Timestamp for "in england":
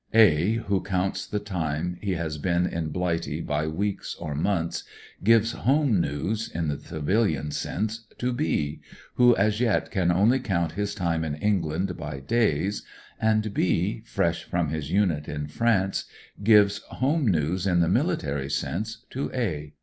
11.23-11.97